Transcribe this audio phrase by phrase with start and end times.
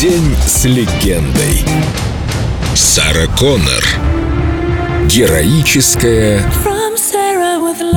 [0.00, 1.64] День с легендой.
[2.74, 3.84] Сара Коннор.
[5.06, 6.44] Героическая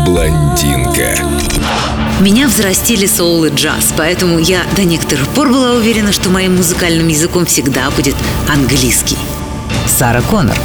[0.05, 1.17] блондинка.
[2.19, 7.07] Меня взрастили соул и джаз, поэтому я до некоторых пор была уверена, что моим музыкальным
[7.07, 8.15] языком всегда будет
[8.47, 9.17] английский.
[9.87, 10.57] Сара Коннор.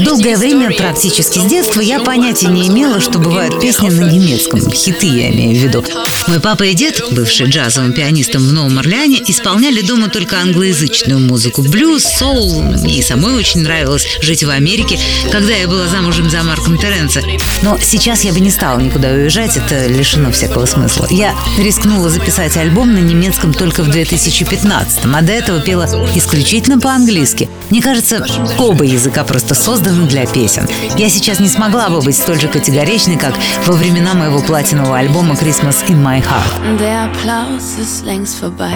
[0.00, 4.60] Долгое время, практически с детства, я понятия не имела, что бывают песни на немецком.
[4.70, 5.84] Хиты я имею в виду.
[6.26, 11.62] Мой папа и дед, бывший джазовым пианистом в Новом Орлеане, исполняли дома только англоязычную музыку.
[11.62, 12.62] Блюз, соул.
[12.62, 14.98] Мне и самой очень нравилось жить в Америке,
[15.30, 17.22] когда я была замужем за Марком Теренце.
[17.62, 21.06] Но сейчас я бы не стала никуда уезжать, это лишено всякого смысла.
[21.10, 27.48] Я рискнула записать альбом на немецком только в 2015 а до этого пела исключительно по-английски.
[27.70, 28.26] Мне кажется,
[28.58, 30.66] оба языка просто созданы для песен.
[30.96, 33.34] Я сейчас не смогла бы быть столь же категоричной, как
[33.66, 36.78] во времена моего платинового альбома «Christmas in my heart».
[36.78, 38.74] Der Applaus ist längst vorbei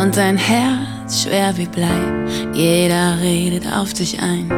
[0.00, 1.88] und dein Herz schwer wie Blei.
[2.54, 4.50] Jeder redet auf dich ein,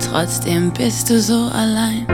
[0.00, 2.06] trotzdem bist du so allein.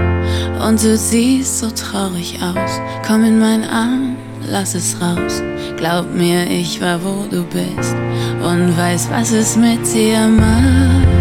[0.67, 4.17] Und du siehst so traurig aus, komm in mein Arm,
[4.49, 5.43] lass es raus.
[5.77, 7.95] Glaub mir, ich war wo du bist
[8.43, 11.14] und weiß, was es mit dir macht.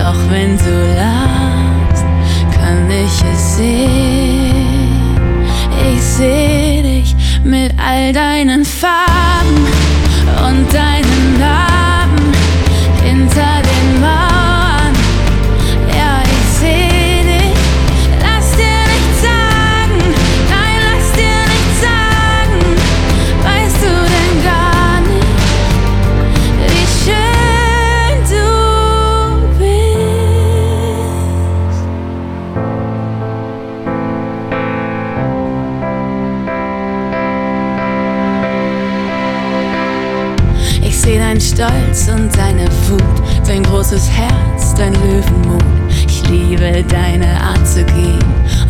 [0.00, 2.04] Doch wenn du lachst,
[2.56, 5.26] kann ich es sehen.
[5.92, 9.19] Ich seh dich mit all deinen Farben
[41.10, 43.02] seh dein Stolz und deine Wut,
[43.46, 45.64] dein großes Herz, dein Löwenmut.
[45.88, 48.18] Ich liebe deine Art zu gehen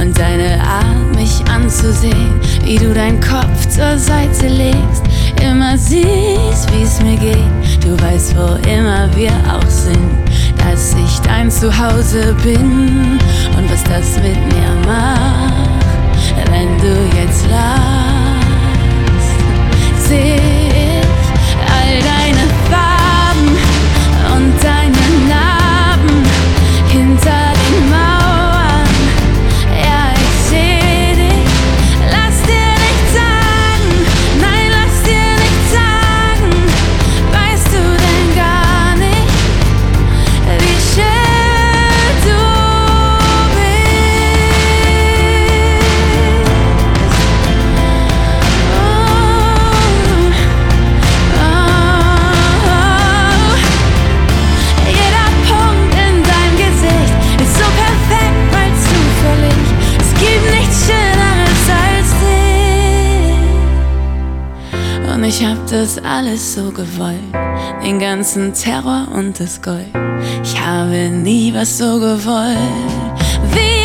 [0.01, 5.03] und deine Art, mich anzusehen, wie du deinen Kopf zur Seite legst,
[5.43, 7.85] immer siehst, wie's mir geht.
[7.85, 9.99] Du weißt, wo immer wir auch sind,
[10.65, 13.19] dass ich dein Zuhause bin
[13.57, 15.85] und was das mit mir macht,
[16.51, 17.20] wenn du jetzt
[65.71, 67.19] das alles so gewollt,
[67.85, 69.87] den ganzen Terror und das Gold.
[70.43, 73.80] Ich habe nie was so gewollt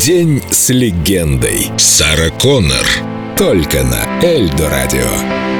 [0.00, 1.70] День с легендой.
[1.76, 2.86] Сара Коннор.
[3.36, 5.59] Только на Эльдо радио.